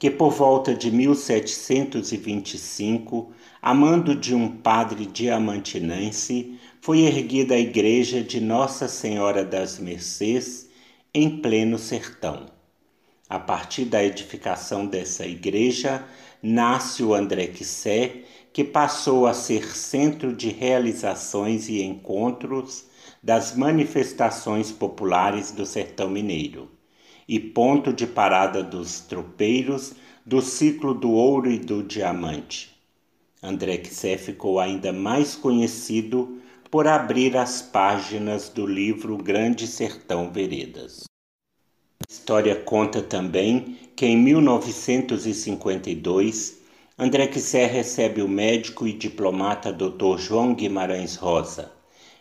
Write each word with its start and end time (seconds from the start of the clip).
que 0.00 0.10
por 0.10 0.32
volta 0.32 0.74
de 0.74 0.90
1725, 0.90 3.30
a 3.60 3.74
mando 3.74 4.14
de 4.14 4.34
um 4.34 4.48
padre 4.48 5.04
diamantinense, 5.04 6.58
foi 6.80 7.00
erguida 7.00 7.54
a 7.54 7.60
igreja 7.60 8.22
de 8.22 8.40
Nossa 8.40 8.88
Senhora 8.88 9.44
das 9.44 9.78
Mercês 9.78 10.70
em 11.12 11.42
pleno 11.42 11.78
sertão. 11.78 12.46
A 13.28 13.38
partir 13.38 13.84
da 13.84 14.02
edificação 14.02 14.86
dessa 14.86 15.26
igreja, 15.26 16.02
nasce 16.42 17.02
o 17.02 17.12
André 17.12 17.48
Quissé, 17.48 18.22
que 18.54 18.64
passou 18.64 19.26
a 19.26 19.34
ser 19.34 19.76
centro 19.76 20.34
de 20.34 20.48
realizações 20.48 21.68
e 21.68 21.82
encontros 21.82 22.86
das 23.22 23.54
manifestações 23.54 24.72
populares 24.72 25.52
do 25.52 25.66
sertão 25.66 26.08
mineiro 26.08 26.79
e 27.30 27.38
ponto 27.38 27.92
de 27.92 28.08
parada 28.08 28.60
dos 28.60 29.02
tropeiros 29.02 29.94
do 30.26 30.42
ciclo 30.42 30.92
do 30.92 31.12
ouro 31.12 31.48
e 31.48 31.60
do 31.60 31.80
diamante. 31.80 32.76
André 33.40 33.76
Quissé 33.76 34.18
ficou 34.18 34.58
ainda 34.58 34.92
mais 34.92 35.36
conhecido 35.36 36.40
por 36.68 36.88
abrir 36.88 37.36
as 37.36 37.62
páginas 37.62 38.48
do 38.48 38.66
livro 38.66 39.16
Grande 39.16 39.68
Sertão 39.68 40.32
Veredas. 40.32 41.04
A 42.00 42.06
história 42.10 42.56
conta 42.56 43.00
também 43.00 43.78
que 43.94 44.06
em 44.06 44.16
1952 44.16 46.58
André 46.98 47.28
Quissé 47.28 47.64
recebe 47.64 48.22
o 48.22 48.28
médico 48.28 48.88
e 48.88 48.92
diplomata 48.92 49.72
Dr. 49.72 50.18
João 50.18 50.52
Guimarães 50.52 51.14
Rosa 51.14 51.78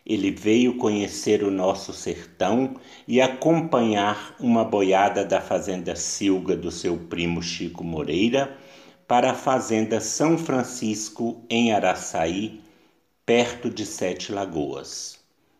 ele 0.10 0.32
veio 0.32 0.76
conhecer 0.76 1.44
o 1.44 1.52
nosso 1.52 1.94
sertão 1.94 2.78
e 3.08 3.22
acompanhar 3.22 4.36
uma 4.40 4.66
boiada 4.66 5.24
da 5.24 5.40
fazenda 5.40 5.96
Silga 5.96 6.56
do 6.56 6.72
seu 6.72 6.98
primo 6.98 7.44
Chico 7.44 7.84
Moreira 7.84 8.58
para 9.08 9.32
a 9.32 9.36
fazenda 9.36 10.00
São 10.00 10.36
Francisco 10.36 11.44
em 11.48 11.72
Araçaí, 11.74 12.60
perto 13.24 13.70
de 13.70 13.86
Sete 13.86 14.32
Lagoas. 14.32 15.20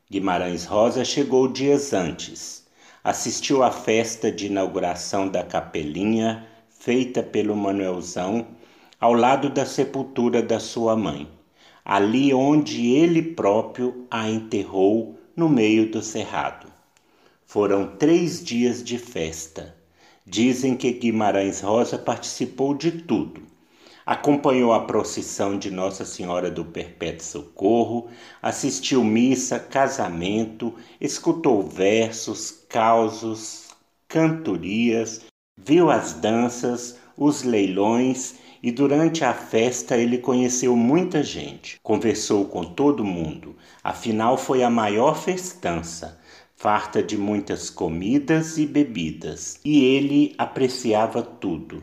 Guimarães 0.10 0.66
Rosa 0.66 1.06
chegou 1.06 1.48
dias 1.48 1.94
antes. 1.94 2.66
Assistiu 3.04 3.62
à 3.62 3.70
festa 3.70 4.32
de 4.32 4.48
inauguração 4.48 5.28
da 5.28 5.44
capelinha 5.44 6.48
feita 6.70 7.22
pelo 7.22 7.56
Manuelzão 7.56 8.48
ao 9.00 9.14
lado 9.14 9.48
da 9.48 9.64
sepultura 9.64 10.42
da 10.42 10.60
sua 10.60 10.96
mãe 10.96 11.39
ali 11.90 12.32
onde 12.32 12.92
ele 12.92 13.20
próprio 13.20 14.06
a 14.12 14.30
enterrou 14.30 15.18
no 15.36 15.50
meio 15.50 15.90
do 15.90 16.04
cerrado. 16.04 16.68
Foram 17.48 17.98
três 17.98 18.44
dias 18.44 18.84
de 18.84 19.00
festa. 19.00 19.76
Dizem 20.24 20.76
que 20.76 20.92
Guimarães 20.92 21.62
Rosa 21.62 21.98
participou 21.98 22.76
de 22.76 22.92
tudo. 22.92 23.42
Acompanhou 24.06 24.72
a 24.72 24.82
procissão 24.82 25.58
de 25.58 25.72
Nossa 25.72 26.06
Senhora 26.06 26.52
do 26.52 26.64
Perpétuo 26.64 27.26
Socorro, 27.26 28.10
assistiu 28.40 29.04
missa, 29.04 29.58
casamento, 29.58 30.76
escutou 31.02 31.64
versos, 31.64 32.52
causos, 32.70 33.70
cantorias, 34.08 35.22
viu 35.58 35.90
as 35.90 36.14
danças, 36.14 37.00
os 37.18 37.42
leilões 37.42 38.36
e 38.62 38.72
durante 38.72 39.24
a 39.24 39.34
festa 39.34 39.98
ele 39.98 40.18
conheceu 40.18 40.76
muita 40.76 41.24
gente, 41.24 41.80
conversou 41.82 42.46
com 42.46 42.64
todo 42.64 43.04
mundo, 43.06 43.56
afinal 43.84 44.38
foi 44.38 44.64
a 44.64 44.70
maior 44.70 45.16
festança, 45.16 46.20
farta 46.56 47.02
de 47.02 47.18
muitas 47.18 47.70
comidas 47.70 48.58
e 48.58 48.66
bebidas, 48.66 49.60
e 49.64 49.84
ele 49.84 50.36
apreciava 50.38 51.22
tudo, 51.22 51.82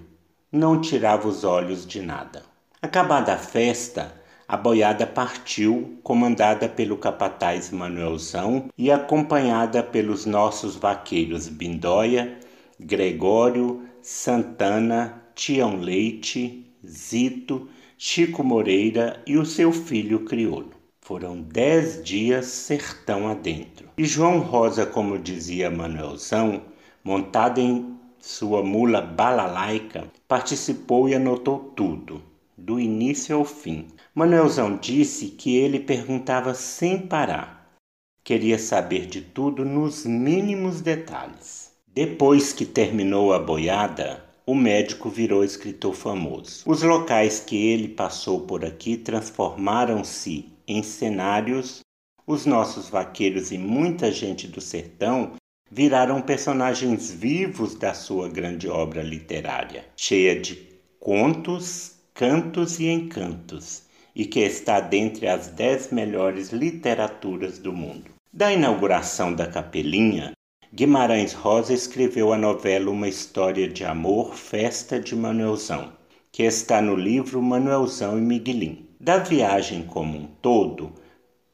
não 0.53 0.81
tirava 0.81 1.27
os 1.27 1.45
olhos 1.45 1.87
de 1.87 2.03
nada. 2.03 2.43
Acabada 2.83 3.33
a 3.33 3.39
festa, 3.39 4.15
a 4.47 4.57
boiada 4.57 5.07
partiu, 5.07 5.99
comandada 6.03 6.69
pelo 6.69 6.97
capataz 6.97 7.71
Manuelzão 7.71 8.69
e 8.79 8.93
acompanhada 8.93 9.83
pelos 9.83 10.25
nossos 10.25 10.77
vaqueiros 10.77 11.49
Bindóia, 11.49 12.39
Gregório, 12.79 13.83
Santana, 14.03 15.23
Tião 15.35 15.77
Leite, 15.77 16.66
Zito, 16.87 17.69
Chico 17.99 18.45
Moreira 18.45 19.23
e 19.27 19.37
o 19.37 19.45
seu 19.45 19.73
filho 19.73 20.25
crioulo. 20.25 20.73
Foram 21.01 21.41
dez 21.41 22.03
dias 22.03 22.47
sertão 22.47 23.29
adentro. 23.29 23.89
E 23.97 24.05
João 24.05 24.41
Rosa, 24.41 24.85
como 24.85 25.19
dizia 25.19 25.71
Manuelzão, 25.71 26.63
montado 27.05 27.61
em 27.61 27.97
sua 28.19 28.63
mula 28.63 29.01
balalaica, 29.01 30.11
participou 30.27 31.09
e 31.09 31.15
anotou 31.15 31.73
tudo, 31.77 32.23
do 32.57 32.81
início 32.81 33.37
ao 33.37 33.45
fim. 33.45 33.87
Manuelzão 34.15 34.77
disse 34.77 35.29
que 35.29 35.57
ele 35.57 35.79
perguntava 35.79 36.55
sem 36.55 36.99
parar. 36.99 37.79
Queria 38.25 38.59
saber 38.59 39.07
de 39.07 39.21
tudo 39.21 39.65
nos 39.65 40.05
mínimos 40.05 40.81
detalhes. 40.81 41.73
Depois 41.87 42.53
que 42.53 42.67
terminou 42.67 43.33
a 43.33 43.39
boiada, 43.39 44.26
o 44.47 44.55
médico 44.55 45.11
virou 45.11 45.43
escritor 45.43 45.93
famoso. 45.93 46.63
Os 46.65 46.81
locais 46.83 47.41
que 47.41 47.57
ele 47.57 47.89
passou 47.89 48.43
por 48.43 48.65
aqui 48.65 48.97
transformaram-se 48.97 50.53
em 50.69 50.83
cenários. 50.85 51.81
Os 52.25 52.47
nossos 52.47 52.89
vaqueiros 52.89 53.51
e 53.51 53.59
muita 53.59 54.13
gente 54.13 54.47
do 54.47 54.61
sertão 54.61 55.33
viraram 55.69 56.23
personagens 56.23 57.11
vivos 57.11 57.75
da 57.75 57.93
sua 57.93 58.29
grande 58.29 58.69
obra 58.69 59.03
literária, 59.03 59.85
cheia 59.97 60.41
de 60.41 60.57
contos, 61.01 61.97
cantos 62.15 62.79
e 62.79 62.87
encantos, 62.87 63.83
e 64.15 64.25
que 64.25 64.41
está 64.41 64.79
dentre 64.79 65.27
as 65.27 65.49
dez 65.49 65.91
melhores 65.91 66.51
literaturas 66.51 67.59
do 67.59 67.73
mundo. 67.73 68.11
Da 68.33 68.53
inauguração 68.53 69.35
da 69.35 69.47
Capelinha, 69.47 70.33
Guimarães 70.75 71.33
Rosa 71.33 71.73
escreveu 71.73 72.33
a 72.33 72.37
novela 72.37 72.91
Uma 72.91 73.09
História 73.09 73.69
de 73.69 73.85
Amor, 73.85 74.35
Festa 74.35 74.99
de 74.99 75.15
Manuelzão, 75.15 75.93
que 76.33 76.43
está 76.43 76.83
no 76.83 76.97
livro 76.97 77.41
Manuelzão 77.41 78.19
e 78.19 78.21
Miguelim. 78.21 78.89
Da 79.01 79.19
viagem 79.19 79.85
como 79.85 80.19
um 80.19 80.27
todo, 80.27 80.93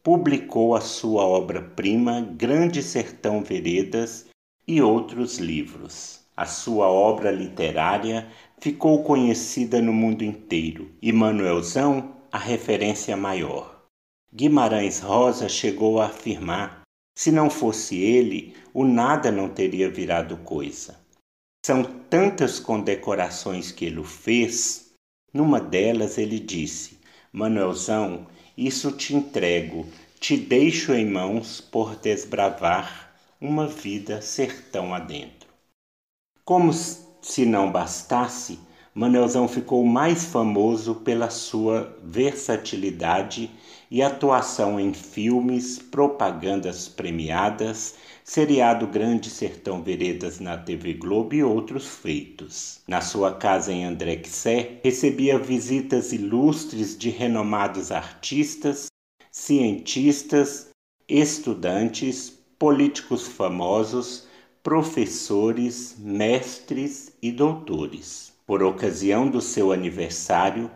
publicou 0.03 0.75
a 0.75 0.81
sua 0.81 1.25
obra-prima 1.25 2.23
Grande 2.23 2.83
Sertão 2.83 3.43
Veredas 3.43 4.27
e 4.67 4.81
outros 4.81 5.39
livros. 5.39 6.23
A 6.35 6.47
sua 6.47 6.89
obra 6.89 7.31
literária 7.31 8.27
ficou 8.59 9.05
conhecida 9.05 9.83
no 9.83 9.93
mundo 9.93 10.25
inteiro 10.25 10.91
e 11.03 11.13
Manuelzão 11.13 12.17
a 12.33 12.39
referência 12.39 13.15
maior. 13.15 13.83
Guimarães 14.35 15.01
Rosa 15.01 15.51
chegou 15.51 16.01
a 16.01 16.07
afirmar 16.07 16.82
se 17.15 17.31
não 17.31 17.51
fosse 17.51 17.97
ele, 17.97 18.55
o 18.73 18.85
nada 18.85 19.31
não 19.31 19.49
teria 19.49 19.91
virado 19.91 20.37
coisa. 20.39 20.99
São 21.65 21.85
tantas 21.85 22.59
condecorações 22.59 23.71
que 23.71 23.85
ele 23.85 24.03
fez. 24.03 24.93
Numa 25.33 25.61
delas 25.61 26.19
ele 26.19 26.39
disse: 26.39 26.99
Manuelzão, 27.33 28.27
isso 28.57 28.93
te 28.93 29.15
entrego, 29.15 29.87
te 30.19 30.37
deixo 30.37 30.93
em 30.93 31.07
mãos 31.07 31.61
por 31.61 31.97
desbravar 31.97 33.15
uma 33.41 33.67
vida 33.67 34.21
sertão 34.21 34.95
adentro. 34.95 35.49
Como 36.45 36.73
se 36.73 37.47
não 37.47 37.71
bastasse, 37.71 38.59
Manuelzão 38.95 39.49
ficou 39.49 39.87
mais 39.87 40.27
famoso 40.27 40.97
pela 40.97 41.31
sua 41.31 41.97
versatilidade 42.05 43.51
e 43.91 44.03
atuação 44.03 44.79
em 44.79 44.93
filmes, 44.93 45.79
propagandas 45.79 46.89
premiadas, 46.89 47.95
seriado 48.23 48.87
Grande 48.87 49.31
Sertão 49.31 49.83
Veredas 49.83 50.41
na 50.41 50.59
TV 50.59 50.93
Globo 50.93 51.35
e 51.35 51.43
outros 51.43 51.87
feitos. 51.87 52.81
Na 52.87 53.01
sua 53.01 53.33
casa 53.33 53.73
em 53.73 53.83
André 53.87 54.17
Quissé, 54.17 54.79
recebia 54.85 55.39
visitas 55.39 56.13
ilustres 56.13 56.97
de 56.97 57.09
renomados 57.09 57.91
artistas, 57.91 58.89
cientistas, 59.31 60.69
estudantes, 61.09 62.29
políticos 62.59 63.27
famosos, 63.27 64.27
professores, 64.63 65.97
mestres 65.99 67.13
e 67.23 67.33
doutores. 67.33 68.32
Por 68.47 68.63
ocasião 68.63 69.29
do 69.29 69.41
seu 69.41 69.73
aniversário, 69.73 70.71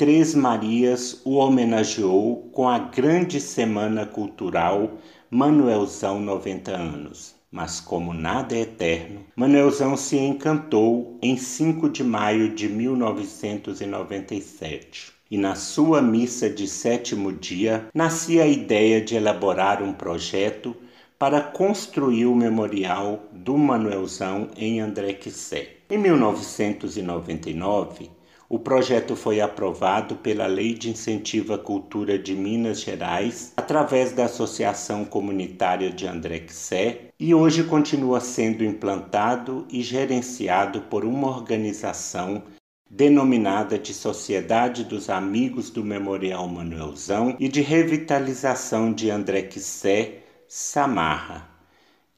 Três 0.00 0.34
Marias 0.34 1.20
o 1.26 1.36
homenageou 1.36 2.48
com 2.52 2.66
a 2.66 2.78
grande 2.78 3.38
semana 3.38 4.06
cultural 4.06 4.92
Manuelzão 5.30 6.18
90 6.18 6.70
anos. 6.70 7.34
Mas 7.52 7.80
como 7.80 8.14
nada 8.14 8.56
é 8.56 8.60
eterno, 8.60 9.26
Manuelzão 9.36 9.98
se 9.98 10.16
encantou 10.16 11.18
em 11.20 11.36
5 11.36 11.90
de 11.90 12.02
maio 12.02 12.54
de 12.54 12.66
1997 12.66 15.12
e 15.30 15.36
na 15.36 15.54
sua 15.54 16.00
missa 16.00 16.48
de 16.48 16.66
sétimo 16.66 17.30
dia 17.30 17.86
nascia 17.94 18.44
a 18.44 18.48
ideia 18.48 19.02
de 19.02 19.16
elaborar 19.16 19.82
um 19.82 19.92
projeto 19.92 20.74
para 21.20 21.40
construir 21.42 22.24
o 22.24 22.34
memorial 22.34 23.22
do 23.30 23.58
Manuelzão 23.58 24.48
em 24.56 24.80
André 24.80 25.12
Quissé. 25.12 25.68
Em 25.90 25.98
1999, 25.98 28.10
o 28.48 28.58
projeto 28.58 29.14
foi 29.14 29.38
aprovado 29.38 30.16
pela 30.16 30.46
Lei 30.46 30.72
de 30.72 30.88
Incentivo 30.88 31.52
à 31.52 31.58
Cultura 31.58 32.18
de 32.18 32.34
Minas 32.34 32.80
Gerais, 32.80 33.52
através 33.54 34.12
da 34.12 34.24
Associação 34.24 35.04
Comunitária 35.04 35.90
de 35.90 36.06
André 36.06 36.38
Quissé, 36.38 37.10
e 37.20 37.34
hoje 37.34 37.64
continua 37.64 38.18
sendo 38.18 38.64
implantado 38.64 39.66
e 39.70 39.82
gerenciado 39.82 40.80
por 40.88 41.04
uma 41.04 41.28
organização 41.28 42.44
denominada 42.90 43.78
de 43.78 43.92
Sociedade 43.92 44.84
dos 44.84 45.10
Amigos 45.10 45.68
do 45.68 45.84
Memorial 45.84 46.48
Manuelzão 46.48 47.36
e 47.38 47.46
de 47.46 47.60
Revitalização 47.60 48.90
de 48.90 49.10
André 49.10 49.42
Quissé, 49.42 50.20
Samarra, 50.52 51.48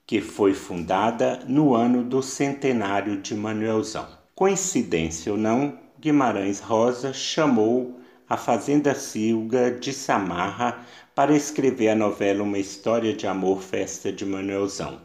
que 0.07 0.23
foi 0.23 0.55
fundada 0.55 1.41
no 1.47 1.75
ano 1.75 2.03
do 2.03 2.23
centenário 2.23 3.21
de 3.21 3.35
Manuelzão. 3.35 4.09
Coincidência 4.35 5.31
ou 5.31 5.37
não, 5.37 5.79
Guimarães 6.01 6.59
Rosa 6.59 7.13
chamou 7.13 8.01
a 8.27 8.39
Fazenda 8.39 8.95
Silga 8.95 9.73
de 9.73 9.93
Samarra 9.93 10.83
para 11.15 11.37
escrever 11.37 11.91
a 11.91 11.95
novela 11.95 12.43
Uma 12.43 12.57
História 12.57 13.13
de 13.13 13.27
Amor 13.27 13.61
Festa 13.61 14.11
de 14.11 14.25
Manuelzão. 14.25 15.03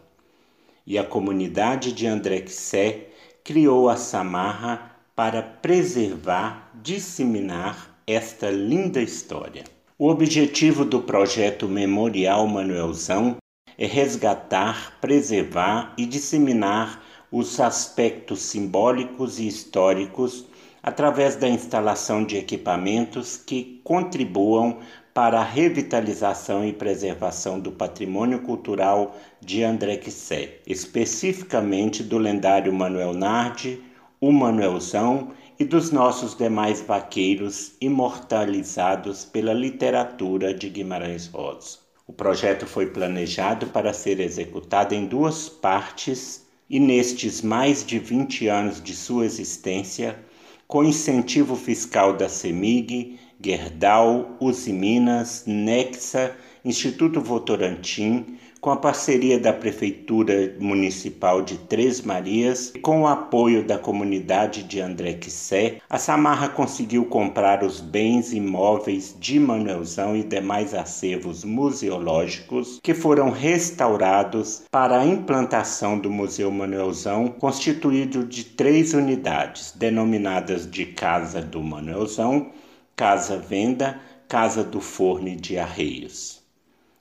E 0.85 0.97
a 0.97 1.03
comunidade 1.03 1.91
de 1.91 2.07
André 2.07 2.39
Quissé 2.39 3.09
criou 3.43 3.89
a 3.89 3.97
Samarra 3.97 4.95
para 5.13 5.43
preservar, 5.43 6.71
disseminar 6.81 8.01
esta 8.07 8.49
linda 8.49 9.01
história. 9.01 9.65
O 9.99 10.09
objetivo 10.09 10.85
do 10.85 11.01
projeto 11.01 11.67
Memorial 11.67 12.45
Manuelzão 12.45 13.37
é 13.75 13.87
resgatar, 13.87 14.95
preservar 15.01 15.95
e 15.97 16.05
disseminar 16.05 17.03
os 17.31 17.59
aspectos 17.59 18.41
simbólicos 18.41 19.39
e 19.39 19.47
históricos 19.47 20.45
através 20.83 21.35
da 21.35 21.49
instalação 21.49 22.23
de 22.23 22.37
equipamentos 22.37 23.37
que 23.37 23.81
contribuam 23.83 24.77
para 25.15 25.39
a 25.39 25.43
revitalização 25.43 26.63
e 26.63 26.71
preservação 26.71 27.59
do 27.59 27.71
patrimônio 27.71 28.43
cultural 28.43 29.15
de 29.41 29.63
André 29.63 29.97
Quissé, 29.97 30.59
especificamente 30.67 32.03
do 32.03 32.19
lendário 32.19 32.71
Manuel 32.71 33.13
Nardi, 33.15 33.81
o 34.21 34.31
Manuelzão 34.31 35.31
e 35.59 35.65
dos 35.65 35.91
nossos 35.91 36.35
demais 36.35 36.81
vaqueiros 36.81 37.73
imortalizados 37.81 39.25
pela 39.25 39.53
literatura 39.53 40.53
de 40.53 40.69
Guimarães 40.69 41.27
Rosa. 41.27 41.79
O 42.05 42.13
projeto 42.13 42.65
foi 42.65 42.87
planejado 42.87 43.67
para 43.67 43.91
ser 43.91 44.19
executado 44.19 44.93
em 44.93 45.05
duas 45.05 45.49
partes 45.49 46.45
e 46.69 46.79
nestes 46.79 47.41
mais 47.41 47.85
de 47.85 47.97
20 47.97 48.47
anos 48.47 48.81
de 48.81 48.95
sua 48.95 49.25
existência, 49.25 50.19
com 50.67 50.83
incentivo 50.83 51.55
fiscal 51.55 52.15
da 52.15 52.29
CEMIG, 52.29 53.19
Gerdau, 53.43 54.37
Usiminas, 54.39 55.43
Nexa, 55.47 56.35
Instituto 56.63 57.21
Votorantim, 57.21 58.37
com 58.59 58.71
a 58.71 58.77
parceria 58.77 59.39
da 59.39 59.53
Prefeitura 59.53 60.55
Municipal 60.59 61.41
de 61.41 61.57
Três 61.57 62.01
Marias 62.01 62.71
e 62.75 62.79
com 62.79 63.01
o 63.01 63.07
apoio 63.07 63.63
da 63.63 63.77
comunidade 63.77 64.63
de 64.63 64.81
André 64.81 65.13
Quissé, 65.13 65.77
a 65.89 65.97
Samarra 65.97 66.49
conseguiu 66.49 67.05
comprar 67.05 67.63
os 67.63 67.79
bens 67.79 68.33
imóveis 68.33 69.15
de 69.19 69.39
Manuelzão 69.39 70.15
e 70.15 70.23
demais 70.23 70.73
acervos 70.73 71.43
museológicos 71.43 72.79
que 72.81 72.93
foram 72.93 73.29
restaurados 73.29 74.63
para 74.71 74.99
a 74.99 75.05
implantação 75.05 75.97
do 75.97 76.09
Museu 76.09 76.51
Manuelzão, 76.51 77.27
constituído 77.27 78.25
de 78.25 78.43
três 78.43 78.93
unidades, 78.93 79.73
denominadas 79.75 80.69
de 80.69 80.85
Casa 80.85 81.41
do 81.41 81.61
Manuelzão, 81.61 82.51
Casa 82.95 83.37
Venda, 83.37 83.99
Casa 84.27 84.63
do 84.63 84.81
Forno 84.81 85.35
de 85.35 85.57
Arreios. 85.57 86.36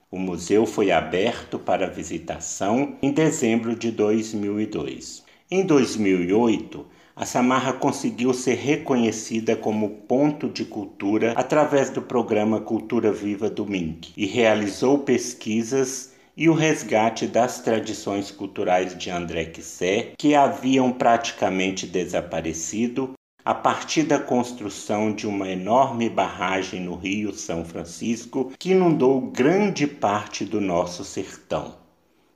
O 0.09 0.17
museu 0.17 0.65
foi 0.65 0.89
aberto 0.89 1.59
para 1.59 1.89
visitação 1.89 2.95
em 3.01 3.11
dezembro 3.11 3.75
de 3.75 3.91
2002. 3.91 5.21
Em 5.51 5.65
2008, 5.65 6.85
a 7.13 7.25
Samarra 7.25 7.73
conseguiu 7.73 8.33
ser 8.33 8.55
reconhecida 8.55 9.57
como 9.57 9.89
ponto 10.07 10.47
de 10.47 10.63
cultura 10.63 11.33
através 11.35 11.89
do 11.89 12.01
programa 12.01 12.61
Cultura 12.61 13.11
Viva 13.11 13.49
do 13.49 13.65
MINC 13.65 14.13
e 14.15 14.25
realizou 14.25 14.99
pesquisas 14.99 16.13
e 16.37 16.47
o 16.47 16.53
resgate 16.53 17.27
das 17.27 17.59
tradições 17.59 18.31
culturais 18.31 18.97
de 18.97 19.09
André 19.09 19.43
Quissé, 19.45 20.13
que 20.17 20.35
haviam 20.35 20.93
praticamente 20.93 21.85
desaparecido 21.85 23.16
a 23.47 23.53
partir 23.53 24.03
da 24.03 24.19
construção 24.19 25.13
de 25.13 25.25
uma 25.25 25.47
enorme 25.47 26.09
barragem 26.09 26.81
no 26.81 26.95
Rio 26.97 27.31
São 27.31 27.63
Francisco 27.63 28.51
que 28.59 28.71
inundou 28.71 29.21
grande 29.21 29.87
parte 29.87 30.43
do 30.43 30.59
nosso 30.59 31.05
sertão. 31.05 31.75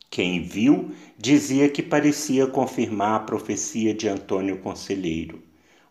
Quem 0.09 0.41
viu 0.41 0.91
dizia 1.17 1.67
que 1.67 1.83
parecia 1.83 2.47
confirmar 2.47 3.15
a 3.15 3.23
profecia 3.25 3.93
de 3.93 4.07
Antônio 4.07 4.59
Conselheiro: 4.59 5.43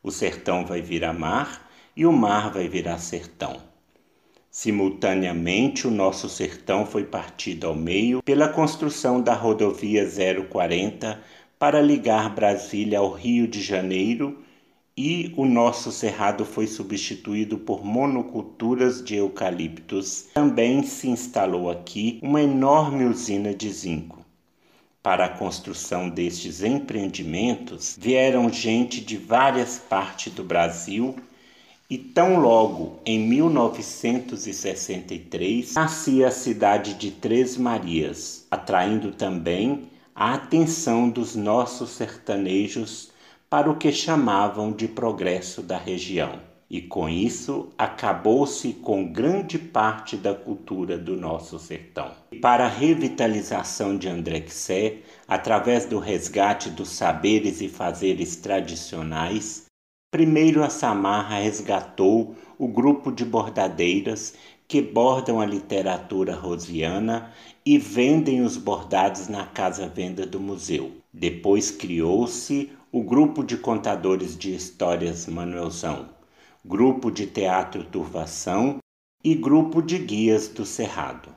o 0.03 0.11
sertão 0.11 0.65
vai 0.65 0.81
virar 0.81 1.13
mar 1.13 1.71
e 1.95 2.07
o 2.07 2.13
mar 2.13 2.51
vai 2.51 2.67
virar 2.67 2.97
sertão. 2.97 3.61
Simultaneamente, 4.51 5.87
o 5.87 5.91
nosso 5.91 6.31
sertão 6.31 6.87
foi 6.87 7.05
partido 7.05 7.67
ao 7.67 7.75
meio 7.75 8.23
pela 8.23 8.49
construção 8.49 9.21
da 9.21 9.35
rodovia 9.35 10.09
040 10.49 11.23
para 11.59 11.83
ligar 11.83 12.35
Brasília 12.35 13.01
ao 13.01 13.13
Rio 13.13 13.47
de 13.47 13.61
Janeiro 13.61 14.49
e 14.97 15.33
o 15.37 15.45
nosso 15.47 15.93
cerrado 15.93 16.45
foi 16.45 16.67
substituído 16.67 17.59
por 17.59 17.85
monoculturas 17.85 19.01
de 19.03 19.15
eucaliptos. 19.17 20.27
Também 20.35 20.83
se 20.83 21.09
instalou 21.09 21.71
aqui 21.71 22.19
uma 22.23 22.43
enorme 22.43 23.05
usina 23.05 23.55
de 23.55 23.71
zinco. 23.71 24.19
Para 25.03 25.25
a 25.25 25.31
construção 25.31 26.11
destes 26.11 26.63
empreendimentos 26.63 27.97
vieram 27.99 28.53
gente 28.53 29.01
de 29.01 29.17
várias 29.17 29.79
partes 29.79 30.31
do 30.33 30.45
Brasil 30.45 31.17
e 31.89 31.97
tão 31.97 32.39
logo 32.39 32.99
em 33.07 33.19
1963 33.19 35.73
nascia 35.75 36.29
a 36.29 36.31
cidade 36.31 36.93
de 36.95 37.11
Três 37.11 37.57
Marias, 37.57 38.47
atraindo 38.51 39.13
também 39.13 39.89
a 40.15 40.35
atenção 40.35 41.09
dos 41.09 41.35
nossos 41.35 41.89
sertanejos 41.91 43.10
para 43.51 43.69
o 43.69 43.77
que 43.77 43.91
chamavam 43.91 44.71
de 44.71 44.87
progresso 44.87 45.61
da 45.61 45.77
região. 45.77 46.39
E 46.71 46.81
com 46.81 47.09
isso 47.09 47.69
acabou-se 47.77 48.75
com 48.75 49.13
grande 49.13 49.59
parte 49.59 50.17
da 50.17 50.33
cultura 50.33 50.97
do 50.97 51.17
nosso 51.17 51.59
sertão. 51.59 52.13
E 52.31 52.39
para 52.39 52.67
a 52.67 52.69
revitalização 52.69 53.99
de 53.99 54.09
Andrexé, 54.09 54.99
através 55.27 55.85
do 55.85 55.99
resgate 55.99 56.71
dos 56.71 56.91
saberes 56.91 57.61
e 57.61 57.69
fazeres 57.69 58.37
tradicionais, 58.37 59.65
primeiro 60.13 60.63
a 60.63 60.71
Samarra 60.71 61.41
resgatou 61.41 62.37
o 62.57 62.69
grupo 62.69 63.11
de 63.11 63.25
bordadeiras 63.25 64.35
que 64.69 64.81
bordam 64.81 65.41
a 65.41 65.45
literatura 65.47 66.37
rosiana 66.37 67.33
e 67.67 67.77
vendem 67.77 68.43
os 68.43 68.57
bordados 68.57 69.27
na 69.27 69.45
casa-venda 69.45 70.25
do 70.25 70.39
museu. 70.39 70.93
Depois 71.13 71.73
criou-se 71.73 72.71
o 72.93 73.05
Grupo 73.05 73.45
de 73.45 73.57
Contadores 73.57 74.37
de 74.37 74.53
Histórias 74.53 75.29
Manuelzão, 75.29 76.09
Grupo 76.65 77.09
de 77.09 77.25
Teatro 77.25 77.85
Turvação 77.85 78.79
e 79.23 79.33
Grupo 79.33 79.81
de 79.81 79.97
Guias 79.97 80.49
do 80.49 80.67
Cerrado. 80.67 81.29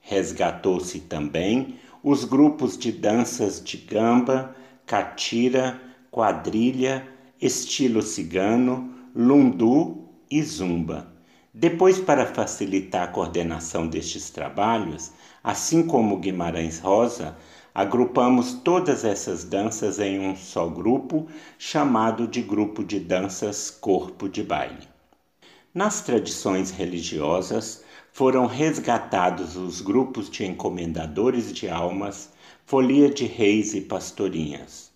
Resgatou-se 0.00 1.00
também 1.00 1.74
os 2.02 2.24
grupos 2.24 2.78
de 2.78 2.90
danças 2.90 3.62
de 3.62 3.76
gamba, 3.76 4.56
catira, 4.86 5.78
quadrilha, 6.10 7.06
estilo 7.38 8.00
cigano, 8.00 8.94
lundu 9.14 10.08
e 10.30 10.42
zumba. 10.42 11.12
Depois, 11.52 11.98
para 11.98 12.24
facilitar 12.24 13.02
a 13.02 13.12
coordenação 13.12 13.86
destes 13.86 14.30
trabalhos, 14.30 15.12
assim 15.44 15.86
como 15.86 16.16
Guimarães 16.18 16.78
Rosa, 16.78 17.36
Agrupamos 17.74 18.54
todas 18.54 19.04
essas 19.04 19.44
danças 19.44 19.98
em 19.98 20.18
um 20.18 20.34
só 20.34 20.66
grupo, 20.68 21.28
chamado 21.58 22.26
de 22.26 22.42
Grupo 22.42 22.82
de 22.82 22.98
Danças 22.98 23.70
Corpo 23.70 24.28
de 24.28 24.42
Baile. 24.42 24.88
Nas 25.74 26.00
tradições 26.00 26.70
religiosas, 26.70 27.84
foram 28.10 28.46
resgatados 28.46 29.54
os 29.54 29.80
grupos 29.80 30.28
de 30.28 30.44
encomendadores 30.44 31.52
de 31.52 31.68
almas, 31.68 32.30
folia 32.66 33.08
de 33.08 33.26
reis 33.26 33.74
e 33.74 33.82
pastorinhas. 33.82 34.90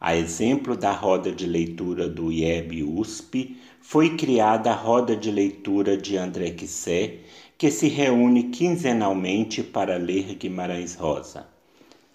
A 0.00 0.16
exemplo 0.16 0.76
da 0.76 0.92
roda 0.92 1.30
de 1.30 1.46
leitura 1.46 2.08
do 2.08 2.32
IEB 2.32 2.82
USP, 2.82 3.56
foi 3.80 4.16
criada 4.16 4.72
a 4.72 4.74
roda 4.74 5.14
de 5.14 5.30
leitura 5.30 5.96
de 5.96 6.16
André 6.16 6.50
Quissé, 6.50 7.20
que 7.56 7.70
se 7.70 7.88
reúne 7.88 8.44
quinzenalmente 8.44 9.62
para 9.62 9.96
ler 9.96 10.34
Guimarães 10.34 10.94
Rosa. 10.94 11.53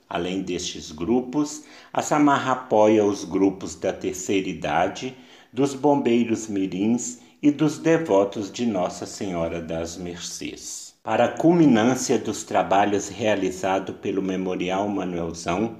Além 0.10 0.42
destes 0.42 0.92
grupos, 0.92 1.64
a 1.94 2.02
Samarra 2.02 2.54
apoia 2.54 3.06
os 3.06 3.24
grupos 3.24 3.76
da 3.76 3.94
terceira 3.94 4.50
idade, 4.50 5.16
dos 5.54 5.76
bombeiros 5.76 6.48
mirins 6.48 7.20
e 7.42 7.52
dos 7.52 7.78
devotos 7.78 8.52
de 8.52 8.66
Nossa 8.66 9.06
Senhora 9.06 9.62
das 9.62 9.98
Mercês. 9.98 10.96
Para 11.04 11.26
a 11.26 11.38
culminância 11.38 12.18
dos 12.18 12.44
trabalhos 12.44 13.08
realizados 13.08 13.96
pelo 13.98 14.22
Memorial 14.22 14.88
Manuelzão, 14.90 15.78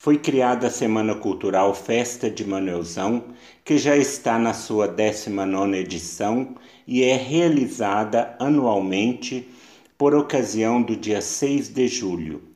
foi 0.00 0.18
criada 0.18 0.68
a 0.68 0.70
Semana 0.70 1.14
Cultural 1.14 1.74
Festa 1.74 2.30
de 2.30 2.44
Manuelzão, 2.44 3.24
que 3.64 3.78
já 3.78 3.96
está 3.96 4.38
na 4.38 4.54
sua 4.54 4.88
19ª 4.88 5.76
edição 5.76 6.54
e 6.86 7.02
é 7.02 7.16
realizada 7.16 8.36
anualmente 8.38 9.48
por 9.96 10.14
ocasião 10.14 10.80
do 10.80 10.94
dia 10.94 11.20
6 11.20 11.70
de 11.70 11.88
julho, 11.88 12.47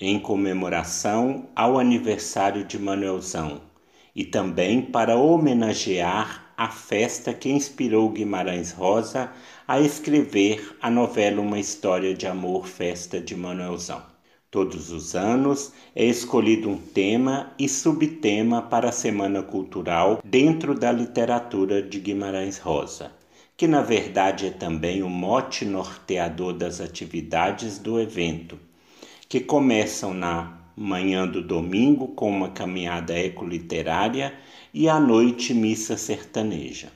em 0.00 0.16
comemoração 0.20 1.48
ao 1.56 1.76
aniversário 1.76 2.64
de 2.64 2.78
Manuelzão 2.78 3.60
e 4.14 4.24
também 4.24 4.80
para 4.80 5.16
homenagear 5.16 6.52
a 6.56 6.68
festa 6.68 7.34
que 7.34 7.50
inspirou 7.50 8.08
Guimarães 8.08 8.70
Rosa 8.70 9.32
a 9.66 9.80
escrever 9.80 10.76
a 10.80 10.88
novela 10.88 11.40
Uma 11.40 11.58
História 11.58 12.14
de 12.14 12.28
Amor, 12.28 12.68
Festa 12.68 13.20
de 13.20 13.34
Manuelzão. 13.34 14.02
Todos 14.50 14.92
os 14.92 15.16
anos 15.16 15.72
é 15.96 16.04
escolhido 16.04 16.70
um 16.70 16.78
tema 16.78 17.52
e 17.58 17.68
subtema 17.68 18.62
para 18.62 18.90
a 18.90 18.92
Semana 18.92 19.42
Cultural 19.42 20.20
dentro 20.24 20.78
da 20.78 20.92
literatura 20.92 21.82
de 21.82 21.98
Guimarães 21.98 22.58
Rosa, 22.58 23.10
que 23.56 23.66
na 23.66 23.82
verdade 23.82 24.46
é 24.46 24.50
também 24.50 25.02
o 25.02 25.10
mote 25.10 25.64
norteador 25.64 26.52
das 26.52 26.80
atividades 26.80 27.78
do 27.78 28.00
evento 28.00 28.67
que 29.28 29.40
começam 29.40 30.14
na 30.14 30.58
manhã 30.74 31.26
do 31.26 31.42
domingo 31.42 32.08
com 32.08 32.30
uma 32.30 32.48
caminhada 32.48 33.18
ecoliterária 33.18 34.32
e 34.72 34.88
à 34.88 34.98
noite 34.98 35.52
missa 35.52 35.98
sertaneja. 35.98 36.90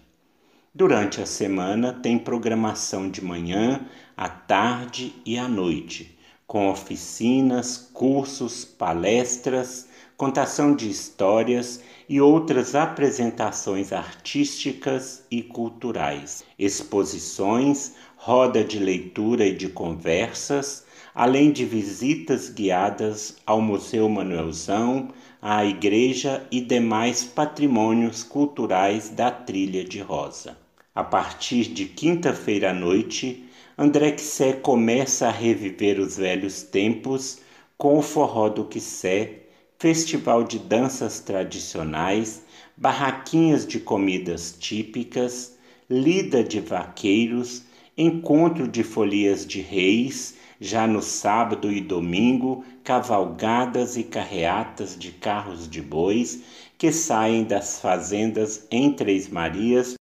Durante 0.75 1.21
a 1.21 1.27
semana 1.27 1.93
tem 1.93 2.19
programação 2.19 3.11
de 3.11 3.23
manhã, 3.23 3.87
à 4.17 4.31
tarde 4.31 5.15
e 5.27 5.37
à 5.37 5.47
noite, 5.47 6.17
com 6.47 6.71
oficinas, 6.71 7.77
cursos, 7.93 8.65
palestras, 8.65 9.89
contação 10.17 10.75
de 10.75 10.89
histórias 10.89 11.83
e 12.09 12.19
outras 12.19 12.75
apresentações 12.75 13.93
artísticas 13.93 15.27
e 15.31 15.43
culturais, 15.43 16.45
exposições, 16.59 17.93
roda 18.17 18.65
de 18.65 18.79
leitura 18.79 19.45
e 19.45 19.55
de 19.55 19.69
conversas, 19.69 20.87
além 21.15 21.51
de 21.51 21.65
visitas 21.65 22.49
guiadas 22.49 23.37
ao 23.47 23.61
Museu 23.61 24.09
Manuelzão, 24.09 25.09
à 25.41 25.65
igreja 25.65 26.47
e 26.51 26.61
demais 26.61 27.25
patrimônios 27.25 28.23
culturais 28.23 29.11
da 29.11 29.31
Trilha 29.31 29.85
de 29.85 30.01
Rosa. 30.01 30.57
A 30.95 31.05
partir 31.05 31.65
de 31.65 31.87
quinta-feira 31.87 32.71
à 32.71 32.75
noite, 32.75 33.45
André 33.77 34.13
Quissé 34.13 34.53
começa 34.53 35.27
a 35.27 35.31
reviver 35.31 35.99
os 35.99 36.17
velhos 36.17 36.63
tempos 36.63 37.41
com 37.77 37.99
o 37.99 38.03
Forró 38.03 38.49
do 38.49 38.65
Quissé, 38.65 39.41
festival 39.79 40.45
de 40.45 40.59
danças 40.59 41.19
tradicionais, 41.19 42.43
barraquinhas 42.77 43.67
de 43.67 43.81
comidas 43.81 44.57
típicas, 44.59 45.57
lida 45.91 46.45
de 46.45 46.61
vaqueiros, 46.61 47.65
encontro 47.99 48.69
de 48.69 48.85
folias 48.85 49.45
de 49.45 49.61
reis, 49.61 50.37
já 50.63 50.87
no 50.87 51.03
sábado 51.03 51.73
e 51.73 51.81
domingo, 51.81 52.65
cavalgadas 52.85 53.97
e 53.97 54.05
carreatas 54.05 54.97
de 54.97 55.11
carros 55.11 55.69
de 55.69 55.83
bois 55.83 56.41
que 56.79 56.93
saem 56.93 57.43
das 57.43 57.81
fazendas 57.81 58.65
em 58.71 58.93
Três 58.93 59.29
Marias 59.29 59.95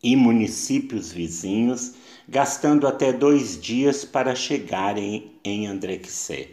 e 0.00 0.14
municípios 0.14 1.10
vizinhos, 1.10 1.94
gastando 2.28 2.86
até 2.86 3.12
dois 3.12 3.60
dias 3.60 4.04
para 4.04 4.36
chegarem 4.36 5.32
em 5.42 5.66
Andrexé. 5.66 6.50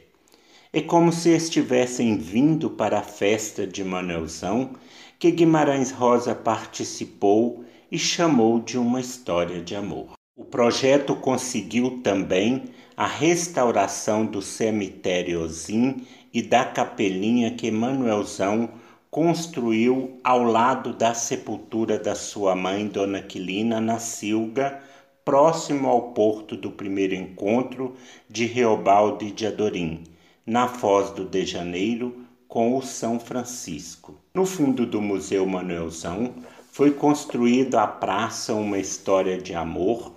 É 0.72 0.82
como 0.82 1.13
se 1.13 1.29
estivessem 1.29 2.17
vindo 2.17 2.72
para 2.72 2.98
a 2.98 3.03
festa 3.03 3.67
de 3.67 3.84
Manuelzão, 3.84 4.72
que 5.20 5.29
Guimarães 5.29 5.91
Rosa 5.91 6.34
participou 6.34 7.63
e 7.91 8.00
chamou 8.00 8.60
de 8.60 8.75
uma 8.75 9.00
história 9.00 9.62
de 9.62 9.75
amor. 9.75 10.13
O 10.36 10.43
projeto 10.43 11.15
conseguiu 11.15 12.01
também 12.01 12.63
a 12.95 13.07
restauração 13.07 14.25
do 14.25 14.41
cemitériozinho 14.41 16.01
e 16.33 16.41
da 16.41 16.65
capelinha 16.65 17.51
que 17.51 17.69
Manuelzão 17.71 18.69
construiu 19.09 20.19
ao 20.23 20.43
lado 20.43 20.93
da 20.93 21.13
sepultura 21.13 22.00
da 22.00 22.15
sua 22.15 22.55
mãe, 22.55 22.88
Dona 22.88 23.21
Quilina, 23.21 23.79
na 23.79 24.00
Silga, 24.00 24.81
próximo 25.23 25.88
ao 25.88 26.13
porto 26.13 26.57
do 26.57 26.71
primeiro 26.71 27.13
encontro 27.13 27.93
de 28.29 28.45
Reobaldo 28.45 29.23
e 29.23 29.31
de 29.31 29.45
Adorim, 29.45 30.03
na 30.45 30.67
Foz 30.67 31.12
do 31.12 31.25
de 31.25 31.45
Janeiro, 31.45 32.25
com 32.47 32.75
o 32.77 32.81
São 32.81 33.19
Francisco. 33.19 34.15
No 34.33 34.45
fundo 34.45 34.85
do 34.85 35.01
Museu 35.01 35.45
Manuelzão 35.45 36.33
foi 36.71 36.91
construída 36.91 37.81
a 37.83 37.88
praça 37.88 38.53
Uma 38.53 38.79
História 38.79 39.38
de 39.38 39.53
Amor, 39.53 40.13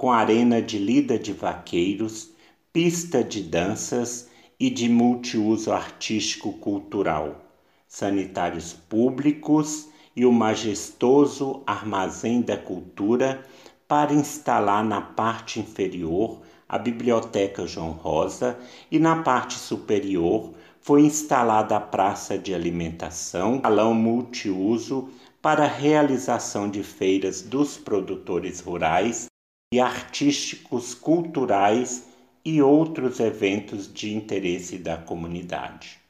com 0.00 0.10
arena 0.10 0.62
de 0.62 0.78
lida 0.78 1.18
de 1.18 1.30
vaqueiros, 1.30 2.30
pista 2.72 3.22
de 3.22 3.42
danças 3.42 4.30
e 4.58 4.70
de 4.70 4.88
multiuso 4.88 5.70
artístico-cultural, 5.70 7.44
sanitários 7.86 8.72
públicos 8.72 9.90
e 10.16 10.24
o 10.24 10.32
majestoso 10.32 11.62
Armazém 11.66 12.40
da 12.40 12.56
Cultura 12.56 13.44
para 13.86 14.14
instalar 14.14 14.82
na 14.82 15.02
parte 15.02 15.60
inferior 15.60 16.40
a 16.66 16.78
Biblioteca 16.78 17.66
João 17.66 17.90
Rosa 17.90 18.58
e 18.90 18.98
na 18.98 19.22
parte 19.22 19.58
superior 19.58 20.54
foi 20.80 21.02
instalada 21.02 21.76
a 21.76 21.80
praça 21.80 22.38
de 22.38 22.54
alimentação, 22.54 23.60
salão 23.60 23.92
multiuso 23.92 25.10
para 25.42 25.66
realização 25.66 26.70
de 26.70 26.82
feiras 26.82 27.42
dos 27.42 27.76
produtores 27.76 28.60
rurais 28.60 29.29
e 29.72 29.78
artísticos, 29.78 30.94
culturais 30.94 32.04
e 32.44 32.60
outros 32.60 33.20
eventos 33.20 33.86
de 33.92 34.12
interesse 34.12 34.76
da 34.76 34.96
comunidade. 34.96 36.00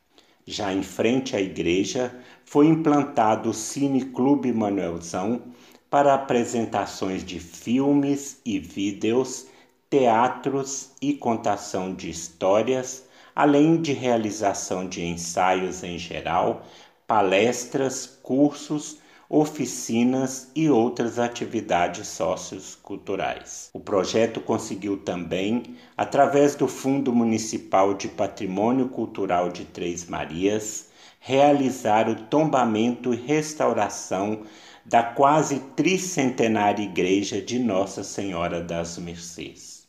Já 0.46 0.72
em 0.72 0.82
frente 0.82 1.36
à 1.36 1.42
igreja 1.42 2.18
foi 2.42 2.68
implantado 2.68 3.50
o 3.50 3.54
Cine 3.54 4.06
Clube 4.06 4.50
Manuelzão 4.50 5.42
para 5.90 6.14
apresentações 6.14 7.22
de 7.22 7.38
filmes 7.38 8.40
e 8.46 8.58
vídeos, 8.58 9.46
teatros 9.90 10.92
e 11.02 11.12
contação 11.12 11.94
de 11.94 12.08
histórias, 12.08 13.06
além 13.36 13.82
de 13.82 13.92
realização 13.92 14.88
de 14.88 15.04
ensaios 15.04 15.84
em 15.84 15.98
geral, 15.98 16.64
palestras, 17.06 18.06
cursos 18.22 18.99
oficinas 19.32 20.50
e 20.56 20.68
outras 20.68 21.16
atividades 21.16 22.08
socioculturais. 22.08 23.70
O 23.72 23.78
projeto 23.78 24.40
conseguiu 24.40 24.96
também, 24.96 25.76
através 25.96 26.56
do 26.56 26.66
Fundo 26.66 27.14
Municipal 27.14 27.94
de 27.94 28.08
Patrimônio 28.08 28.88
Cultural 28.88 29.48
de 29.48 29.64
Três 29.64 30.06
Marias, 30.06 30.88
realizar 31.20 32.08
o 32.08 32.16
tombamento 32.24 33.14
e 33.14 33.16
restauração 33.16 34.42
da 34.84 35.04
quase 35.04 35.60
tricentenária 35.76 36.82
igreja 36.82 37.40
de 37.40 37.60
Nossa 37.60 38.02
Senhora 38.02 38.60
das 38.60 38.98
Mercês. 38.98 39.86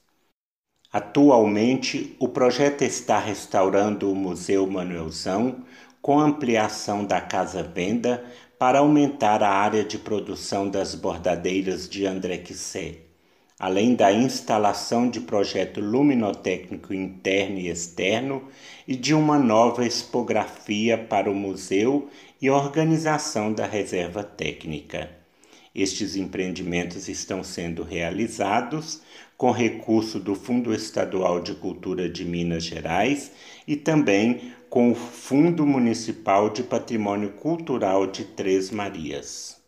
Atualmente, 0.93 2.15
o 2.19 2.27
projeto 2.27 2.83
está 2.83 3.17
restaurando 3.17 4.11
o 4.11 4.15
Museu 4.15 4.67
Manuelzão 4.67 5.63
com 6.01 6.19
ampliação 6.19 7.05
da 7.05 7.21
Casa 7.21 7.63
Venda 7.63 8.23
para 8.61 8.77
aumentar 8.77 9.41
a 9.41 9.49
área 9.49 9.83
de 9.83 9.97
produção 9.97 10.69
das 10.69 10.93
bordadeiras 10.93 11.89
de 11.89 12.05
André 12.05 12.37
Quissé, 12.37 12.97
além 13.57 13.95
da 13.95 14.13
instalação 14.13 15.09
de 15.09 15.19
projeto 15.19 15.81
luminotécnico 15.81 16.93
interno 16.93 17.57
e 17.57 17.69
externo 17.69 18.43
e 18.87 18.95
de 18.95 19.15
uma 19.15 19.39
nova 19.39 19.83
expografia 19.83 20.95
para 20.95 21.27
o 21.27 21.33
museu 21.33 22.07
e 22.39 22.51
organização 22.51 23.51
da 23.51 23.65
reserva 23.65 24.23
técnica. 24.23 25.09
Estes 25.73 26.15
empreendimentos 26.15 27.07
estão 27.07 27.43
sendo 27.43 27.81
realizados 27.81 29.01
com 29.35 29.49
recurso 29.49 30.19
do 30.19 30.35
Fundo 30.35 30.71
Estadual 30.71 31.39
de 31.39 31.55
Cultura 31.55 32.07
de 32.07 32.23
Minas 32.23 32.63
Gerais 32.63 33.31
e 33.67 33.75
também 33.75 34.53
com 34.71 34.89
o 34.89 34.95
Fundo 34.95 35.65
Municipal 35.65 36.49
de 36.49 36.63
Patrimônio 36.63 37.31
Cultural 37.33 38.07
de 38.07 38.23
Três 38.23 38.71
Marias. 38.71 39.61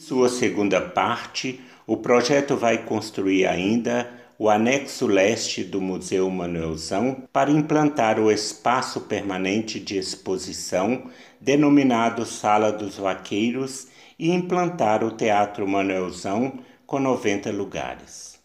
Sua 0.00 0.30
segunda 0.30 0.80
parte, 0.80 1.60
o 1.86 1.98
projeto 1.98 2.56
vai 2.56 2.82
construir 2.82 3.44
ainda 3.44 4.10
o 4.38 4.48
anexo 4.48 5.06
leste 5.06 5.62
do 5.62 5.82
Museu 5.82 6.30
Manuelzão 6.30 7.28
para 7.30 7.50
implantar 7.50 8.18
o 8.18 8.32
espaço 8.32 9.02
permanente 9.02 9.78
de 9.78 9.98
exposição 9.98 11.10
denominado 11.38 12.24
Sala 12.24 12.72
dos 12.72 12.96
Vaqueiros 12.96 13.88
e 14.18 14.30
implantar 14.30 15.04
o 15.04 15.10
Teatro 15.10 15.68
Manuelzão 15.68 16.58
com 16.86 16.98
90 16.98 17.50
lugares. 17.50 18.40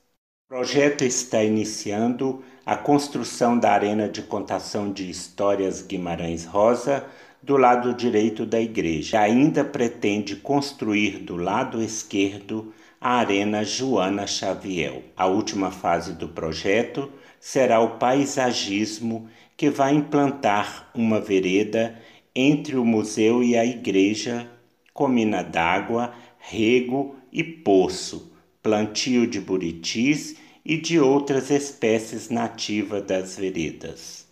O 0.49 0.55
projeto 0.55 1.05
está 1.05 1.41
iniciando 1.41 2.43
a 2.67 2.75
construção 2.75 3.57
da 3.57 3.71
Arena 3.71 4.09
de 4.09 4.21
Contação 4.21 4.91
de 4.91 5.09
Histórias 5.09 5.81
Guimarães 5.81 6.43
Rosa 6.43 7.05
do 7.41 7.55
lado 7.55 7.93
direito 7.93 8.45
da 8.45 8.59
igreja. 8.59 9.21
Ainda 9.21 9.63
pretende 9.63 10.35
construir 10.35 11.19
do 11.19 11.37
lado 11.37 11.81
esquerdo 11.81 12.73
a 12.99 13.19
Arena 13.19 13.63
Joana 13.63 14.27
Xavier. 14.27 15.01
A 15.15 15.27
última 15.27 15.71
fase 15.71 16.11
do 16.11 16.27
projeto 16.27 17.09
será 17.39 17.79
o 17.79 17.91
paisagismo 17.91 19.29
que 19.55 19.69
vai 19.69 19.93
implantar 19.93 20.89
uma 20.93 21.21
vereda 21.21 21.97
entre 22.35 22.75
o 22.75 22.83
museu 22.83 23.41
e 23.41 23.55
a 23.55 23.65
igreja 23.65 24.45
com 24.93 25.07
mina 25.07 25.41
d'água, 25.41 26.13
rego 26.37 27.15
e 27.31 27.45
poço, 27.45 28.33
plantio 28.61 29.25
de 29.25 29.39
buritis 29.39 30.35
e 30.69 30.75
de 30.75 30.99
outras 30.99 31.49
espécies 31.49 32.27
nativas 32.29 33.01
das 33.05 33.37
veredas. 33.37 34.27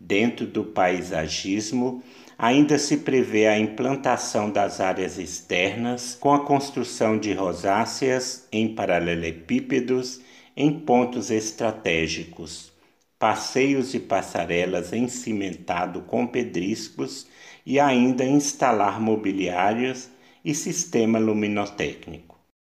Dentro 0.00 0.46
do 0.46 0.64
paisagismo, 0.64 2.02
ainda 2.38 2.78
se 2.78 2.96
prevê 2.96 3.46
a 3.46 3.58
implantação 3.58 4.50
das 4.50 4.80
áreas 4.80 5.18
externas 5.18 6.16
com 6.18 6.32
a 6.32 6.42
construção 6.42 7.18
de 7.18 7.34
rosáceas 7.34 8.48
em 8.50 8.74
paralelepípedos 8.74 10.22
em 10.56 10.80
pontos 10.80 11.30
estratégicos, 11.30 12.72
passeios 13.18 13.92
e 13.92 14.00
passarelas 14.00 14.90
em 14.90 15.06
cimentado 15.06 16.00
com 16.00 16.26
pedriscos 16.26 17.26
e 17.66 17.78
ainda 17.78 18.24
instalar 18.24 18.98
mobiliários 18.98 20.08
e 20.42 20.54
sistema 20.54 21.18
luminotécnico. 21.18 22.33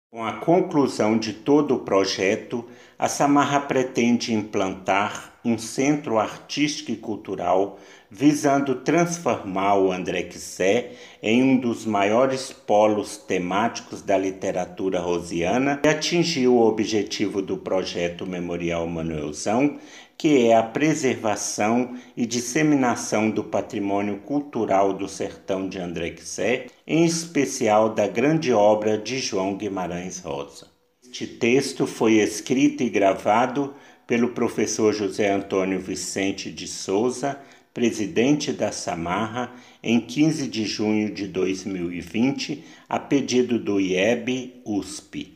Com 0.09 0.25
a 0.25 0.35
conclusão 0.35 1.19
de 1.19 1.33
todo 1.33 1.75
o 1.75 1.81
projeto, 1.81 2.65
a 2.97 3.09
Samarra 3.09 3.59
pretende 3.59 4.33
implantar 4.33 5.35
um 5.45 5.59
centro 5.59 6.17
artístico 6.17 6.93
e 6.93 6.97
cultural 6.97 7.77
visando 8.09 8.77
transformar 8.77 9.77
o 9.77 9.91
André 9.91 10.23
Quissé 10.23 10.93
em 11.21 11.43
um 11.43 11.57
dos 11.59 11.85
maiores 11.85 12.53
polos 12.53 13.17
temáticos 13.17 14.01
da 14.01 14.17
literatura 14.17 15.01
rosiana 15.01 15.81
e 15.85 15.89
atingiu 15.89 16.55
o 16.55 16.67
objetivo 16.67 17.43
do 17.43 17.57
projeto 17.57 18.25
Memorial 18.25 18.87
Manuelzão, 18.87 19.77
que 20.19 20.47
é 20.49 20.57
a 20.57 20.63
preservação 20.63 21.97
e 22.17 22.25
disseminação 22.25 23.31
do 23.31 23.45
patrimônio 23.45 24.19
cultural 24.19 24.93
do 24.93 25.09
sertão 25.09 25.69
de 25.69 25.79
André 25.79 26.11
Quissé, 26.11 26.67
em 26.87 27.05
especial 27.05 27.91
da 27.91 28.07
grande 28.07 28.53
obra 28.53 28.97
de 28.97 29.19
João 29.19 29.57
Guimarães 29.57 30.19
Rosa. 30.21 30.69
Este 31.03 31.27
texto 31.27 31.87
foi 31.87 32.15
escrito 32.15 32.83
e 32.83 32.91
gravado 32.91 33.75
pelo 34.07 34.31
professor 34.31 34.93
José 34.93 35.31
Antônio 35.31 35.81
Vicente 35.81 36.51
de 36.51 36.67
Souza, 36.67 37.39
presidente 37.75 38.53
da 38.53 38.73
Samarra, 38.73 39.53
em 39.83 40.01
15 40.01 40.49
de 40.49 40.65
junho 40.65 41.13
de 41.13 41.27
2020, 41.27 42.65
a 42.89 42.99
pedido 42.99 43.59
do 43.59 43.79
IEB 43.79 44.63
USP. 44.65 45.36